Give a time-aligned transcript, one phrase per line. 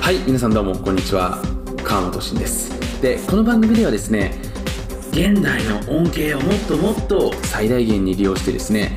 [0.00, 1.36] はい皆さんどうもこんにちは。
[1.84, 3.02] 川本慎です。
[3.02, 4.40] でこの番組ではですね
[5.10, 8.96] 現代の恩恵をもっともっと最大限に利用してですね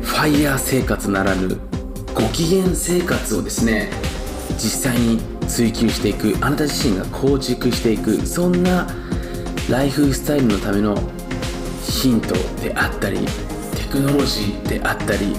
[0.00, 1.58] ファイヤー生活ならぬ
[2.14, 3.90] ご機嫌生活をですね
[4.50, 5.18] 実際に
[5.48, 8.86] 追求していくあなた自身が構築していくそんな
[9.68, 10.96] ライフスタイルのための
[11.82, 13.18] ヒントであったり
[13.74, 15.34] テクノロジーであったり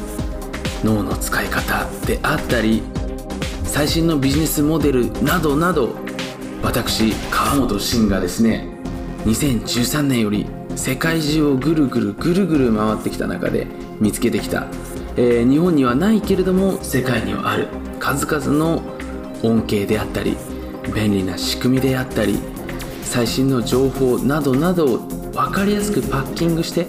[0.83, 2.83] 脳の使い方であったり
[3.63, 5.95] 最新のビジネスモデルなどなど
[6.63, 8.67] 私川本慎がですね
[9.25, 13.67] 2013年より世界中をぐるぐるぐるぐる回ってきた中で
[13.99, 14.67] 見つけてきた、
[15.15, 17.67] えー日本にはないけれども世界にはある
[17.99, 18.81] 数々の
[19.43, 20.37] 恩恵であったり
[20.93, 22.39] 便利な仕組みであったり
[23.01, 24.97] 最新の情報などなどを
[25.33, 26.87] 分かりやすくパッキングして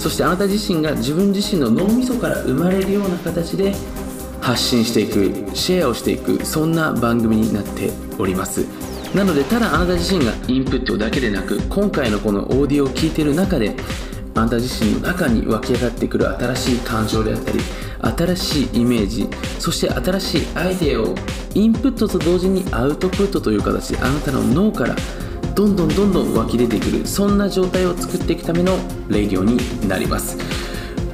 [0.00, 3.74] そしてあなた自身が自分自身の脳みそから生まれるような形で
[4.40, 8.64] 発信していくシェアをしていくそんな番組になっております。
[9.14, 13.76] なのでただあなた自身がインプットだけでなく今回のこのオーディオを聞いてる中で
[14.34, 17.58] あなた自身の中に湧き上がってくる新しい感情であったり
[18.00, 21.14] 新しいイメージそして新しいアイデアを
[21.54, 24.94] インプットと同時にアウトプットという形であなたの脳から
[25.54, 28.76] どんどんどんどん湧き出てくるそんな状態を作っていくための
[29.08, 30.38] レディオになります。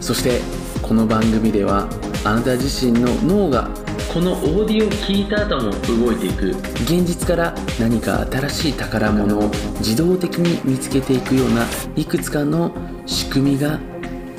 [0.01, 0.41] そして
[0.83, 1.89] この番組では
[2.25, 3.69] あなた自身の脳が
[4.13, 5.73] このオーディオを聞いた後も
[6.07, 6.51] 動いていく。
[6.85, 11.65] 現実から何か新しい宝物を自動的に見つけていくような
[11.97, 12.71] いくつかの
[13.05, 13.81] 仕組みが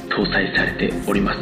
[0.10, 1.40] 搭載されております。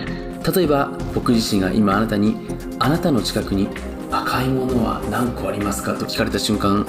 [0.52, 2.36] 例えば僕自身が今あなたに
[2.80, 3.68] あなたの近くに
[4.12, 5.94] 赤いものは何個ありますか？
[5.94, 6.86] と聞かれた瞬間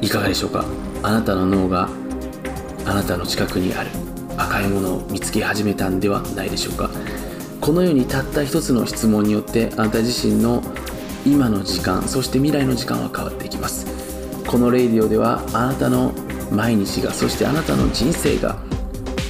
[0.00, 0.64] いかがでしょうか？
[1.02, 1.88] あなたの脳が
[2.86, 3.90] あなたの近くにある
[4.36, 6.90] 赤いものを見つけ始めたんではないでしょうか？
[7.60, 10.62] このようにたった一つの質問によってあなた自身の
[11.26, 13.86] 今の時間そして未来の時間は変わっていきます。
[14.46, 16.12] このレイディオではあなたの
[16.50, 18.56] 毎日がそしてあなたの人生が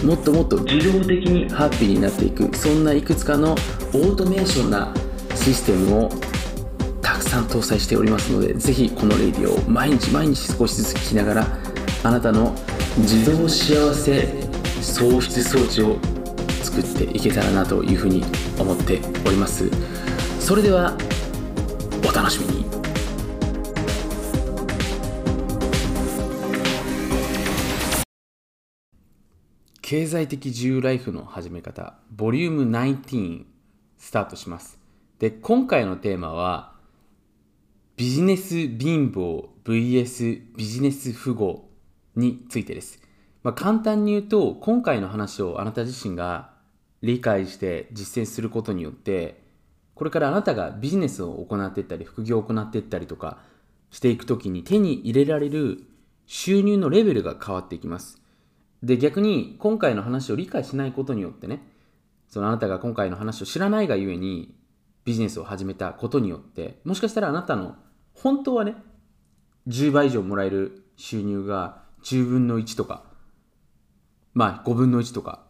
[0.04, 4.94] もっともっと自動的にハッピーになっていくそんないくつかのオートメーションな
[5.34, 6.08] システムを
[7.38, 11.46] さん搭載しておりますのでぜひこのレディオを毎日毎日少しずつ聞きながら
[12.02, 12.54] あなたの
[12.98, 14.28] 自動幸せ
[14.80, 15.98] 喪失装置を
[16.62, 18.24] 作っていけたらなというふうに
[18.58, 19.68] 思っております。
[20.40, 20.96] それでは
[22.08, 22.64] お楽しみに。
[29.80, 33.44] 経済的自由ライフの始め方ボリューム19
[33.96, 34.78] スタートします。
[35.18, 36.77] で今回のテーマは
[37.98, 41.68] ビジネス貧乏 vs ビジネス富豪
[42.14, 43.00] についてです、
[43.42, 46.50] まあ、簡単に言うと今回の話をあなた自身が
[47.02, 49.42] 理解して実践することによって
[49.96, 53.38] これからあなたがビジネスを行っていったり副業を行っていったりとか
[53.90, 55.82] していくときに手に入れられる
[56.28, 58.22] 収入のレベルが変わっていきます。
[58.80, 61.66] で逆に今回の話を理解しないことによってね
[62.28, 64.54] そのあなたが今回の話を知らないがゆえに
[65.04, 67.74] ビジネスを始めたことによってもしかしたらあなたの
[68.22, 68.74] 本当はね
[69.68, 73.04] 10倍以上もらえる収入が10分の1とか
[74.34, 75.44] まあ5分の1とか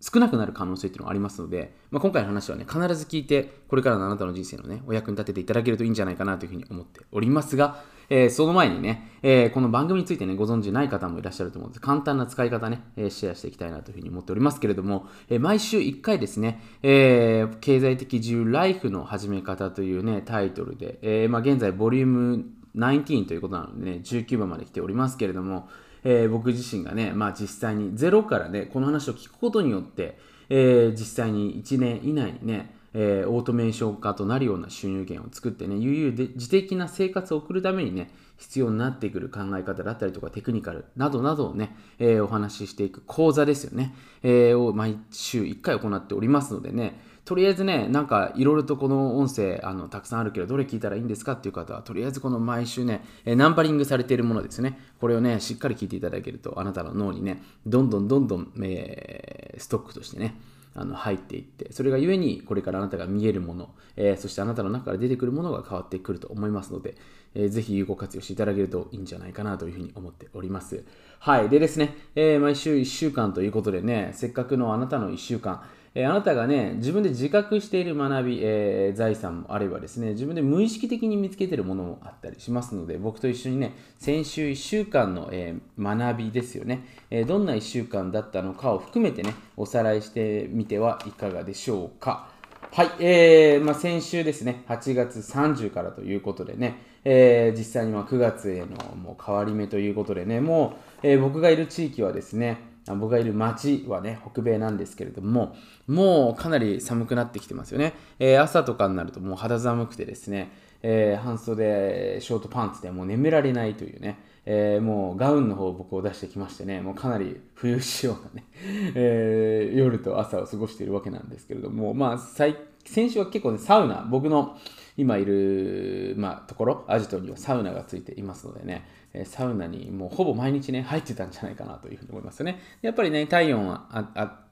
[0.00, 7.84] 少なくなる可能性っていうのがありますので、まあ、今回の話はね必ず聞いてこれからのあなたの人生のねお役に立てていただけるといいんじゃないかなというふうに思っておりますが、
[8.14, 22.44] えーその前にね、えーこの番組についてねご存知ない方もいらっしゃると思うので簡単な使い方ね、えーシェアしていきたいなというふうに思っておりますけれども、えー毎週1回ですね、えー経済的自由ライフの始め方というねタイトルで、えーまあ、現在ボリューム
[22.76, 25.70] 19ということなのでね19番まで来ておりますけれども、
[26.04, 30.18] えー僕自身がね、まあ、実際にゼロからねこの話を聞くことによって、
[30.50, 54.76] えー実際に1年以内にね、えーオートメーション化となるような収入源を作ってね悠々で自的な生活を送るためにね必要になってくる考え方だったりとかテクニカルなどなどをね、えーお話ししていく講座ですよね、えーを毎週1回行っておりますのでねとりあえずね、なんかいろいろとこの音声あのたくさんあるけど、どれ聞いたらいいんですかっていう方は、とりあえずこの毎週ね、ナンパリングされているものですね。
[55.00, 60.34] これをね、しっかり聞いていただけると、あなたの脳にね、どんどんどんどん、えーストックとしてね、
[60.74, 66.94] あの入っていって、それがゆえにこれからあなたが見えるもの、えーそしてあなたの中から出てくるものが変わってくると思いますので、
[67.34, 70.84] えーぜひ有効活用していただけるといいんじゃないかなというふうに思っております。
[71.18, 71.48] はい。
[71.48, 75.62] でですね、えー毎週1週間ということでね、せっかくのあなたの1週間、
[75.94, 92.28] えーあなたがね、自分で自覚している学び、えー財産もあればですね、自分で無意識的に見つけているものもあったりしますので、僕と一緒にね、先週1週間の、えー学びですよね、えどんな1週間だったのかを含めてね、おさらいしてみてはいかがでしょうか。
[92.70, 98.66] はい、えーまあ、先週ですね、8月30からということでね、えー、実際にまあ9月への
[98.96, 105.54] もう変わり目ということでね、もう、えー、僕がいる地域はですね、僕がいる町はね、北米なんですけれども、
[105.86, 107.94] もうかなり寒くなってきてますよね。
[108.18, 110.50] えー、朝とかになるともう肌寒くてですね、
[110.82, 118.44] えー、半袖、ショートパンツでもう眠られないというね、えー、もうガウンの方を僕を出してきましてね、もうかなり冬仕様なね、
[118.94, 124.58] えー、夜と朝を過ごしているわけなんですけれども、まあ、先週は結構ね、サウナ、僕の
[124.96, 128.86] 今いる、まあ、ところ、アジトにはサウナがついていますのでね、
[129.24, 132.58] サウナにもうほぼ毎日ね、入ってたんじゃないかなというふうに思いますよね。
[132.82, 133.78] やっぱりね、体温を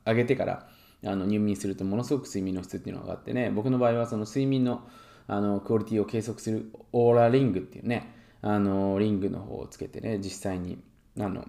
[0.07, 0.69] 上げてから
[1.05, 4.89] あの入眠するとものすごく睡眠の質っていうのが上がってね、僕の場合はその睡眠の
[5.27, 8.13] あのクオリティを計測するオーラリングっていうね、
[8.43, 10.79] あのリングの方をつけてね、実際に
[11.19, 11.47] あの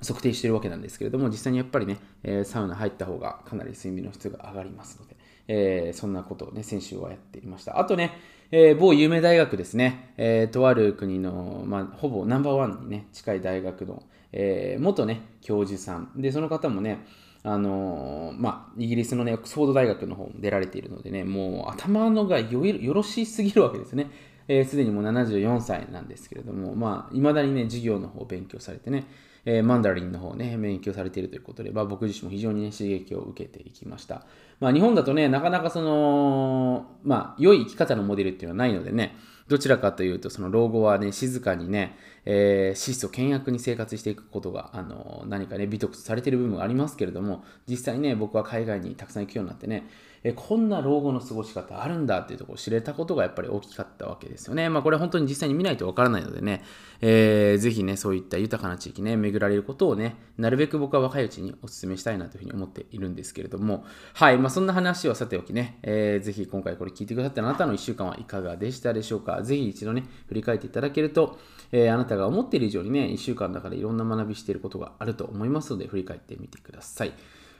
[0.00, 5.16] 測定してるわけなんですけれども、実際にやっぱりね、え、サウナ入った方がかなり睡眠の質が上がりますので、
[5.48, 7.80] えー、そんなことをね、先週はやっていました。
[7.80, 8.12] あとね、
[8.50, 14.02] えー、某有名大学ですね、えー、とある国の、まあ、ほぼナンバーワンにね、近い大学の、
[14.32, 16.12] えー、元ね、教授さん。
[16.16, 17.04] で、その方もね、
[17.42, 24.04] あの、まあ、イギリスのね、オックスフォード大学の方も出られているのでね、もう頭のがよよろしすぎるわけですね。
[24.04, 24.10] す、
[24.48, 29.04] えー、で、にもう74歳なんですけれども、まあ、未だにね、授業の方を勉強されてね、
[29.44, 34.26] えー、マンダリンの方をね、勉強されているということで、まあ、僕自身も非常にね、刺激を受けていきました。
[34.60, 39.16] まあ、日本だとね、なかなかその、まあ、良い生き方のモデルっていうのはないのでね、
[39.48, 41.96] どちらかというと、その老後はね、静かにね、
[42.26, 49.88] えー、質素倹約に生活していくことが、あの、何かね、美徳とされている部分がありますけれども、実際ね、僕は海外にたくさん行くようになってね、
[50.24, 54.68] えこんな老後の過ごし方あるんだっていうところを知れたことがやっぱり大きかったわけですよね。
[54.68, 56.62] まあこれ本当に実際に見ないとわからないのでね、
[57.00, 63.84] えー、ぜひね、そういった豊かな地域ね、巡られることをね、なるべく僕は若いうちにお勧めしたいなというふうに思っているんですけれども、
[64.14, 69.42] はい、まあそんな話はさておきね、えー、ぜひ今回これ聞いてくださったあなたの1週間はいかがでしたでしょうか。
[69.42, 71.38] ぜひ一度ね、振り返っていただけると、
[71.72, 77.12] えー、あなたが思っている以上にね、1週間だからいろんな学びしていることがあると思いますので、振り返ってみてください。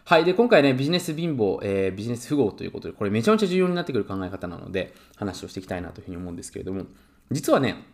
[0.09, 0.25] はい。
[0.25, 6.87] で、今回ね、ビジネス貧乏、えー、ビジネス富豪ということで、これめちゃめちゃ重要になってくる考え方なので、話をしていきたいなというふうに思うんですけれども、
[7.31, 7.85] 実はね、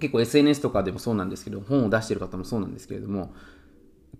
[0.00, 3.34] 結構 SNS とかでもそうなんですけど、本を出している方もそうなんですけれども、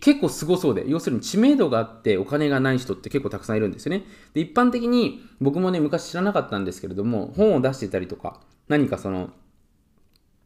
[0.02, 4.04] 結構すごそうで、要するに知名度があってお金がない人って結構たくさんいるんですよね。
[4.34, 8.38] で、一般的に僕もね、昔知らなかったんですけれども、本を出してたりとか、
[8.68, 9.30] 何かその、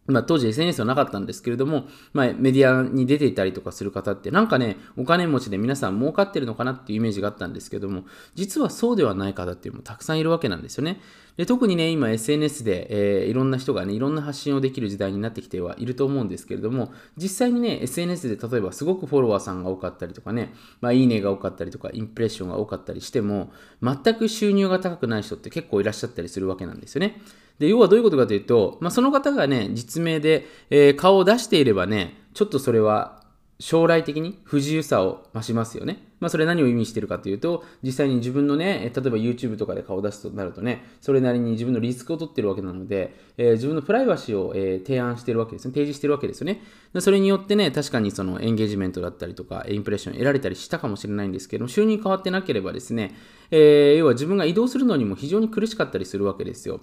[0.06, 8.04] まあ、当時 SNS はなかったんですけれども、まあ、メディアに出ていたりとかする方って、なんかね、お金持ちで皆さん儲かってるのかなっていうイメージがあったんですけども、
[8.34, 11.00] 実はそうではない方っていうのもたくさんいるわけなんですよね。
[11.36, 23.52] で特にね、今 SNS で、えー、いろんな人がね、いろんな発信をできる時代になってきてはいると思うんですけれども、実際にね、SNS で例えばすごくフォロワーさんが多かったりとかね、まあ、いいねが多かったりとか、インプレッションが多かったりしても、
[23.82, 27.22] 全く収入が高くない人って結構いらっしゃったりするわけなんですよね。
[27.62, 33.22] で、要はどういうことかというと、まあ、その方がね、実名で、えー、顔を出していればね、ちょっとそれは
[33.60, 36.02] 将来的に不自由さを増しますよね。
[36.18, 45.70] まあ、それ何を意味してるかというと、実際に自分のね、例えば YouTube とかで顔を出すとなるとね、それなりに自分のリスクを取ってるわけなので、えー、自分のプライバシーを、えー、提案してるわけですね。
[45.70, 46.60] 提示してるわけですよね。
[46.98, 53.14] それによってね、確かにそのエンゲージメントだったりとか、インプレッションを得られたりしたかもしれないんですけども、収入変わってなければですね、
[53.52, 56.80] えー、要は自分が移動するのにも非常に苦しかったりするわけですよ。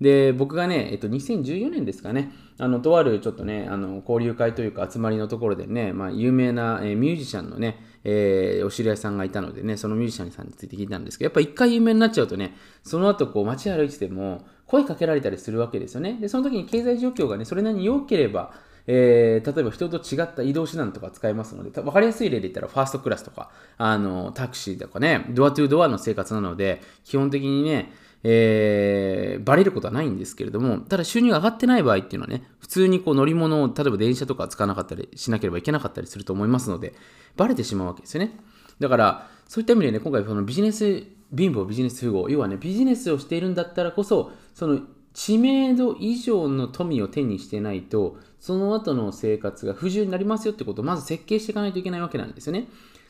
[0.00, 16.18] で、僕がね、えっと、2014年ですかね、あの、とあるちょっとね、あの、交流会というか集まりのところでね、まあ、有名な、えー、ミュージシャンのね、えー、お知り合いさんがいたのでね、そのミュージシャンさんについて聞いたんですけど、やっぱ一回有名になっちゃうとね、その後こう街歩いてても声かけられたりするわけですよね。
[16.20, 18.52] で、その時に経済状況がね、それなりに良ければ、
[18.90, 27.92] えー、例えば人と違った移動手段とか使えますので、分かりやすい例で言ったらファーストクラスとか、あの、タクシーとかね、ドアトゥードアの生活なので、基本的にね、
[28.24, 36.94] えー、バレることはないんですけれども、ただ収入が上がってない場合っていうのはね、普通にこう乗り物を、例えば電車とか使わなかったりしなければいけなかったりすると思いますので、
[37.36, 38.38] バレてしまうわけですよね。
[38.80, 41.04] だから、そういった意味でね、今回そのビジネス、
[41.36, 44.80] 貧乏ビジネス富豪、要はね、ビジネスをしているんだったらこそ、その
[45.14, 52.68] 知名度以上の富を手にしてないと、その後の生活が不自由になりますよってことをまず設計していかないといけないわけなんですよね。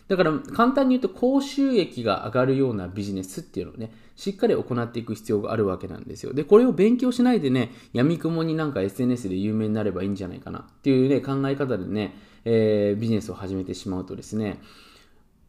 [0.09, 6.33] だから簡単に言うと高収益が上がるようなビジネスっていうのをね、しっかり行っていく必要があるわけなんですよ。
[6.33, 14.61] で、これを勉強しないでね、闇雲になんか SNS で有名になればいいんじゃないかなっていうね、考え方でね、えー、ビジネスを始めてしまうとですね、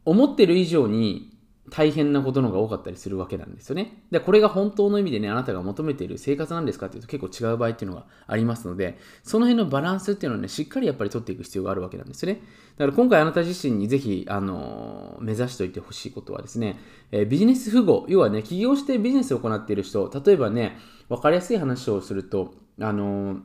[0.04, 1.32] 思ってる以上に
[1.70, 4.02] 大変なことのが多かったりするわけなんですよね。
[4.10, 12.40] で、これが本当の意味でね、あなたが求めている生活なんですかっていうと結構違う場合っていうのがありますので、その辺のバランスっていうのをね、しっかりやっぱり取っていく必要があるわけなんですよね。
[12.76, 16.78] だから今回あなた自身にぜひ、あの目指しておいてほしいことはですね、
[17.12, 20.76] えー、ビジネス符号、要はね、起業してビジネスを行っている人、例えばね、
[21.08, 23.40] 分かりやすい話をすると、あの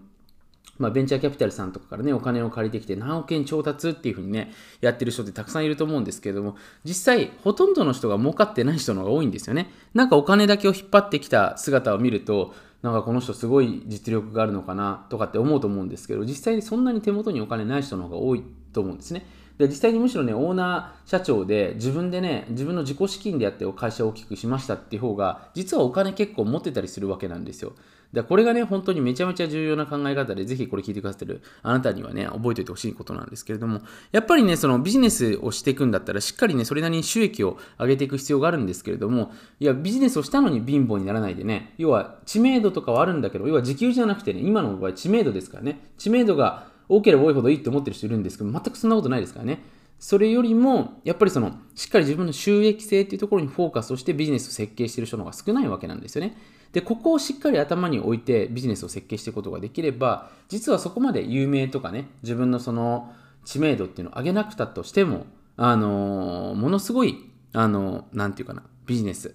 [0.77, 4.51] まあ、ベンチャーキャピタルさんとかからね、お金を借りてきて何億円調達っていうふうにね、
[4.82, 9.72] やってる人ってたくさんいると思うんですけれども、実際、ほとんどの人が儲かってない人の方が多いんですよね。
[9.94, 19.25] なんかお金だけを引っ張ってきた姿を見ると、なんかこの人すごい実力があるのかなとかって思うと思うんですけど、実際にそんなに手元にお金ない人の方が多いと思うんですね。
[19.58, 27.74] で実際にむしろね、オーナー社長で自分でね、自分の自己資金でやって会社を大きくしましたっていう方が、実はお金結構持ってたりするわけなんですよ。
[28.15, 33.81] でこれがね、本当にめちゃめちゃ重要な考え方で、ぜひこれ聞いてくださってるあなたにはね、覚えておいてほしいことなんですけれども、
[34.13, 49.62] やっぱりね、そのビジネスをしていくんだったら、しっかりね、それなりに収益を上げていく必要があるんですけれども、いや、ビジネスをしたのに貧乏にならないでね、要は知名度とかはあるんだけど、要は時給じゃなくてね、今の場合知名度ですからね、知名度が多ければ多いほどいいって思ってる人いるんですけど、全くそんなことないですからね。
[50.00, 56.38] それよりも、やっぱりその、しっかり自分の収益性っていうところにフォーカスをしてビジネスを設計している人の方が少ないわけなんですよね。
[56.72, 63.13] で、ここをしっかり頭に置いてビジネスを設計していくことができれば、実はそこまで有名とかね、自分のその
[63.45, 65.25] 知名度っていうのを上げなくたとしても、
[65.57, 69.34] あのー、ものすごい、あのー、なんていうかな、ビジネス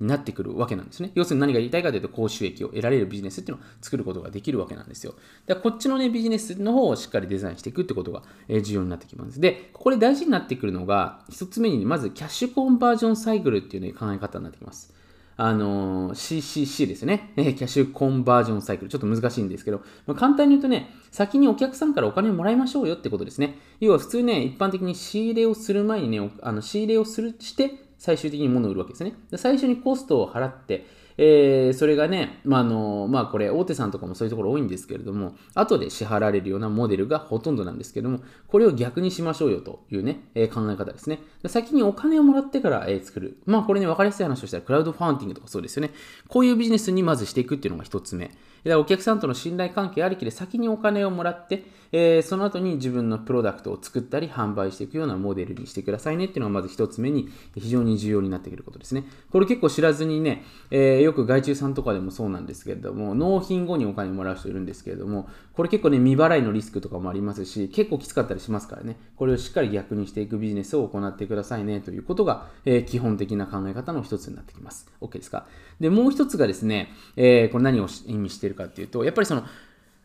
[0.00, 1.10] になってくるわけなんですね。
[1.14, 5.14] 要するに何が言いたいかというと、高収益を得られるビジネスっていうのを作ることができるわけなんですよ。
[5.46, 9.40] だからこっちのね、ビジネスの方をしっかりデザインしていくってことが重要になってきます。
[9.40, 14.94] で、ここで大事になってくるのが、一つ目に、まずキャッシュコンバージョンサイクルっていう、ね、考え方になってきます。
[15.40, 17.30] あの CCC ですね。
[17.36, 18.90] キャッシュコンバージョンサイクル。
[18.90, 23.56] ちょっと難しいんですけど、まあ、簡単に言うとね、先にお客さんからお金をもらいましょうよってことですね。
[23.78, 29.14] 要は普通ね、一般的に仕入れをする前にね、あの仕入れをするして、最終的に物を売るわけですね。
[29.30, 30.86] で最初にコストを払って、
[31.20, 41.18] えー、それがね、まあ、の、まあ、これ、大手さんとかもそういうところ多いんですけれども、後で支払われるようなモデルがほとんどなんですけども、これを逆にしましょうよというね、えー、考え方ですね。
[41.46, 43.38] 先にお金をもらってから、えー、作る。
[43.46, 45.90] まあ、これね、わかりやすい話をしたら、クラウドファンティングとかそうですよね。
[46.28, 48.30] こういうビジネスにまずしていくっていうのが一つ目。
[48.64, 59.04] お客さんとの信頼関係ありきで先にお金をもらって、えー、その後に自分のプロダクトを作ったり販売していくようなモデルにしてくださいねっていうのがまず一つ目に非常に重要になってくることですね。
[59.30, 74.90] これ結構知らずにね、えー、よく外注さんとかでもそうなんですけれども、納品後にお金もらう人いるんですけれども、これ結構ね、未払いのリスクとかもありますし、結構きつかったりしますからね、これをしっかり逆にしていくビジネスを行ってくださいねということが、えー、基本的な考え方の一つになってきます。
[75.00, 75.46] OK ですか？
[75.80, 79.44] で、もう一つがですね、え、これ何を意味してるかっていうと、やっぱりその、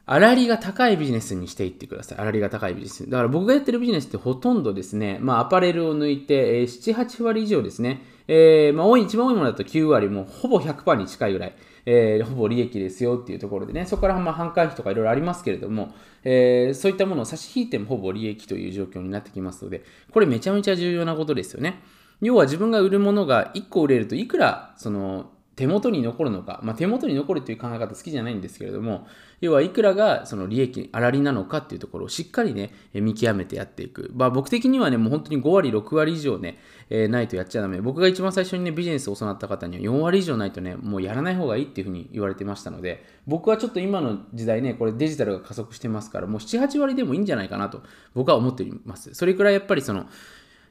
[0.05, 2.17] 粗利が高いビジネスにしていってください。
[2.17, 3.09] 粗利が高いビジネス。
[3.09, 8.03] だから僕がやってるビジネスってほとんどですね、まあアパレルを抜いて、えー、7、8割以上ですね。
[8.27, 15.93] えー、まあ多い、一番多いものだと9割、もうほぼ100%に近いぐらい、えー、ほぼ利益ですよっていうところでね、そこからまあ販管費とかいろいろありますけれども、
[16.25, 21.81] えー、そういったものを差し引いてもほぼ利益という状況になってきますので、これめちゃめちゃ重要なことですよね。
[22.21, 29.07] 要は自分が売るものが1個売れるといくらその手元に残るのか、まあ、手元に残るという考え方好きじゃないんですけれども、
[29.39, 34.11] 要はいくらがその利益、粗利なのかっていうところをしっかりね、見極めてやっていく。
[34.15, 36.57] まあ、僕的にはね、もう本当に5割、6割以上ね、
[36.89, 37.81] えー、ないとやっちゃダメ。
[37.81, 47.83] 僕が一番最初にね、ビジネスを教わった方には4割以上ないとね、もうやらない方がいいっていうふうに言われてましたので、僕はちょっと今の時代ね、これデジタルが加速してますから、もう7、8割でもいいんじゃないかなと
[48.15, 49.13] 僕は思っています。
[49.13, 50.07] それくらいやっぱりその、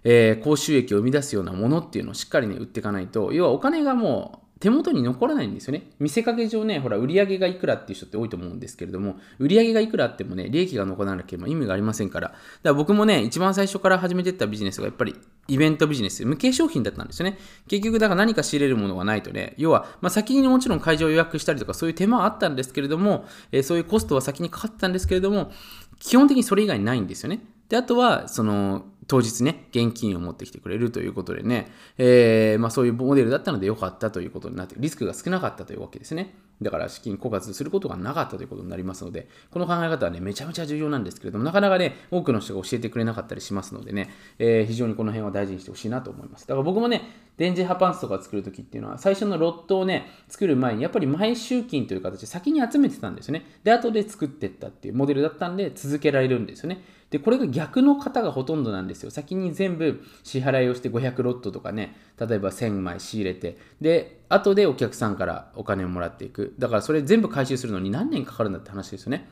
[0.04, 5.90] えー、高収益を生み出すようなものっていうのをしっかりね、売っていかないと、要はお金がもう手元に残らないんですよね。
[5.98, 12.28] 見せかけ上ね、ほら、売上がいくらっていう人って多いと思うんですけれども、売上がいくらあってもね、利益が残らなければ意味がありませんから。
[12.28, 15.16] だから僕もね、一番最初から始めてったビジネスがやっぱり
[15.48, 17.38] イベントビジネス、無形商品だったんですよね。
[17.66, 25.50] 結局、だから何か仕入れるものがないとね、要は、まあ、先にもちろん会場を予約したりとか、そういう手間はあったんですけれども、えー、そういうコストは先にかかったんですけれども、
[25.98, 27.40] 基本的にそれ以外ないんですよね。
[27.68, 36.34] で、あとは、その、当日ね、現金を持ってきてくれるということでね、えー、まあ、そういうモデルだったので良かったということになって、リスクが少なかったというわけですね。
[36.62, 46.46] だから資金枯渇することがなかったということになりますので、この考え方はね、めちゃめちゃ重要なんですけれども、なかなかね、多くの人が教えてくれなかったりしますのでね、えー、非常にこの辺は大事にしてほしいなと思います。
[46.46, 47.02] だから僕もね、
[47.36, 53.46] 電磁波パンツとか作るときっていうのは、最初のロットをね、作る前に、やっぱり毎週金という形で先に集めてたんですよね。
[53.64, 56.82] で、後で作ってったっていうモデルだったんで、続けられるんですよね。
[57.12, 59.10] で、これが逆の方がほとんどなんですよ。
[59.10, 66.54] 先に全部支払いをして500ロットとかね、例えば1000枚仕入れて、で、後でお客さんからお金をもらっていく。
[66.58, 69.28] だからそれ全部回収するのに何年かかるんだって話ですよね。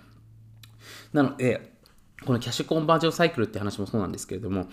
[1.14, 1.72] なので、
[2.26, 4.68] このキャッシュコンバージョンサイクルって話もそうなんですけれども、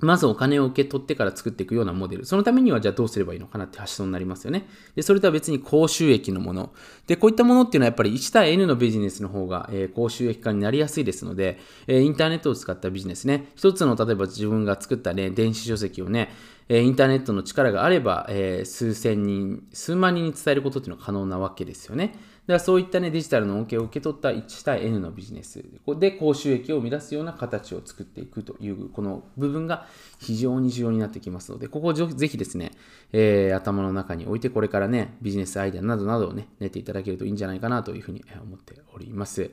[0.00, 2.24] まずお金を受け取ってから作っていくようなモデル。
[2.24, 4.68] そのためにはじゃあどうすればいいのかなって発想になりますよね。
[4.94, 6.72] で、それとは別に高収益のもの。
[7.06, 13.50] で、こういったものっていうのはやっぱり1対 N のビジネスの方が、えー、高収益化になりやすいですので、えー、インターネットを使ったビジネスね。
[13.56, 16.30] 一つの例えば自分が作ったね、電子書籍をね、
[16.68, 22.14] えインターネットの力があれば、え数千人、数万人に伝えることっていうのは可能なわけですよね。
[22.50, 25.62] ではそういったね、デジタルの恩恵を受け取った1対 N のビジネス
[26.00, 29.86] で高収益を生み出すような形を作っていくという、この部分が
[30.18, 32.72] 非常に重要になってきますので、ここをぜひですね、
[33.12, 39.52] えー、頭の中に置いてこれからね、ビジネスアイデアなどなどをね、練っていただけるといいんじゃないかなというふうに思っております。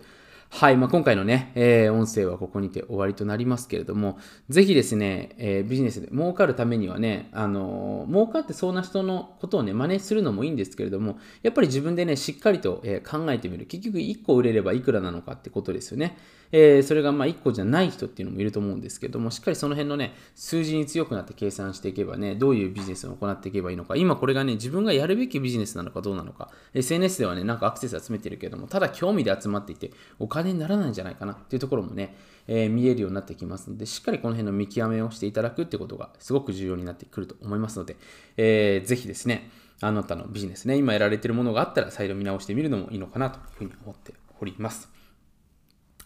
[0.50, 4.18] はい、まあ、今回のね、えー、音声はここにて終わりとなりますけれども、
[4.50, 13.66] ぜひですね、えー、ビジネスで儲かるためにはね、あのー、儲かってそうな人のことをね、真似するのもいいんですけれども、やっぱり自分でね、しっかりと、え考えてみる。
[13.66, 16.18] 結局1個売れればいくらなのかってことですよね。
[16.52, 32.16] えー、それがまあ1個じゃない人っていうのもいると思うんですけども、しっかりその辺のね、数字に強くなって計算していけばね、どういうビジネスを行っていけばいいのか、今これがね、自分がやるべきビジネスなのかどうなのか、SNS ではね、なんかアクセス集めてるけども、ただ興味で集まっていて、お金にならないんじゃないかなっていうところもね、
[32.48, 37.98] えー、見えるようになってきますので、しっかりこの辺の見極めをしていただくってことがすごく重要になってくると思いますので、
[38.38, 39.50] えー、ぜひですね、
[39.82, 44.97] あなたのビジネスね、今やられてるものがあったら再度見直してみるのもいいのかなというふうに思っております。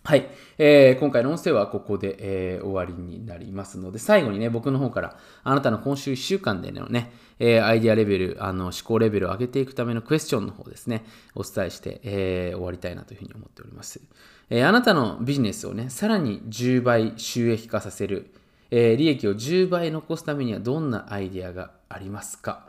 [0.03, 0.27] はい、
[0.57, 2.15] えー、今回の音声はここで、
[2.55, 11.05] えー、終わりになりますので、最後にね、僕の方からあなたの今週1週間でのね、えー、アイデアレベル、あの思考レベルを上げていくためのクエスチョンの方ですね、
[11.35, 14.01] お伝えして、えー、終わりたいなというふうに思っております。
[14.49, 18.33] えー、あなたのビジネスをね、さらに10倍収益化させる、
[18.71, 22.67] えー、利益を10倍残すためにはどんなアイデアがありますか？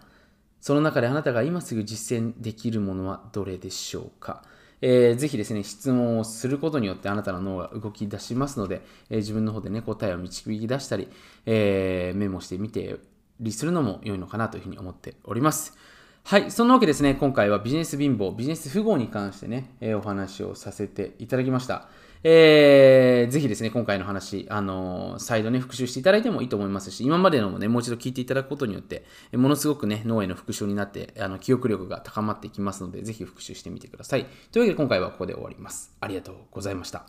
[0.61, 4.45] その中であなたが今すぐ実践できるものはどれでしょうか？
[4.83, 11.09] えー、ぜひですね、質問をすることによってあなたの脳が動き出しますので、えー、自分の方でね、答えを導き出したり、
[11.47, 12.99] えー、メモしてみて
[13.41, 15.77] りするのも良いのかなというふうに思っております。
[16.25, 16.51] はい。
[16.51, 21.89] そんなわけですね、今回はビジネス貧乏、ビジネス富豪に関してね、え、お話をさせていただきました。
[22.25, 34.27] えー、ぜひですね、今回の話、あのー、再度ね、復習していただいてもいいと思いますし、今までのもね、もう一度聞いていただくことによって、ものすごくね、脳への復習になって、あの記憶力が高まっていきますので、ぜひ復習してみてください。
[34.53, 35.93] というわけで、今回はここで終わります。
[36.01, 37.07] ありがとうございました。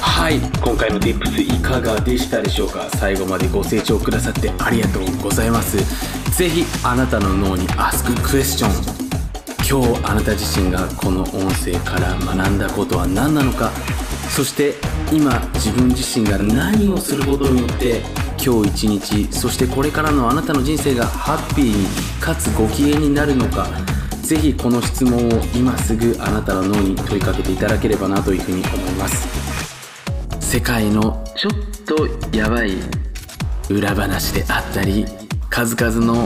[0.00, 2.88] はい、今回の Tips いかがでしたでしょうか？
[2.94, 5.76] 最後までご清聴くださってありがとうございます。
[6.36, 8.97] ぜひ、あなたの脳に Ask Question
[9.70, 13.70] 今日あなた自身がこの音声から学んだことは何なのか
[14.34, 14.74] そして
[15.12, 18.00] 今自分自身が何をすることによって
[18.42, 21.86] 今日一日そしてこれからのあなたの人生がハッピーに
[22.18, 23.66] かつご機嫌になるのか
[24.22, 29.48] ぜひこの質問を今すぐあなたの脳に問いかけていただければなというふうに思います。
[30.50, 31.52] 世界のちょっ
[31.84, 32.72] とやばい
[33.68, 35.04] 裏話であったり
[35.50, 36.24] 数々の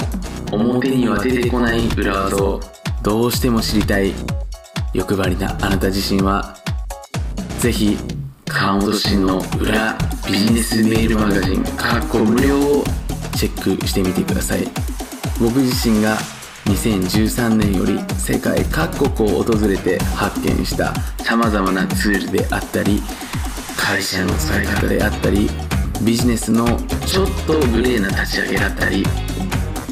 [0.52, 2.60] 表には出てこない裏技を
[3.02, 4.12] どうしても知りたい
[4.94, 6.56] 欲張りなあなた自身は
[7.60, 7.96] ぜひ
[8.46, 12.84] 川本慎の裏ビジネスメールマガジンかっこ無料を
[13.36, 14.92] チェックしてみてください。
[15.40, 16.16] 僕自身が
[16.66, 23.02] 2013年より世界各国を訪れて発見した様々なツールであったり
[23.76, 25.50] 会社の使い方であったり
[26.04, 26.64] ビジネスの
[27.06, 29.04] ちょっとグレーな立ち上げだったり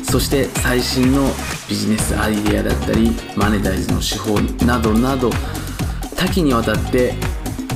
[0.04, 1.30] そして最新の
[1.70, 5.30] ビジネスアイデアだったりマネタイズの手法などなど
[6.16, 7.14] 多岐にわたって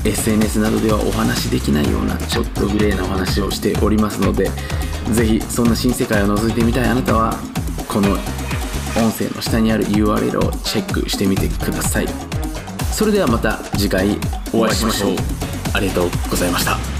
[0.04, 4.50] SNS などではお話しできないようなちょっとグレーなお話をしておりますので
[5.12, 7.34] 是非そんな新世界を覗いてみたいあなたは
[7.88, 8.10] この
[8.96, 12.06] 音声の下にある URL をチェックしてみてください。
[12.92, 14.18] それではまた次回
[14.52, 15.16] お会いしましょう。
[15.72, 16.93] ありがとうございました。